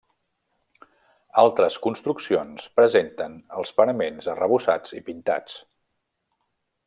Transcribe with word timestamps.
Altres 1.41 1.77
construccions 1.83 2.65
presenten 2.79 3.37
els 3.59 3.75
paraments 3.81 4.31
arrebossats 4.35 4.99
i 5.03 5.05
pintats. 5.11 5.61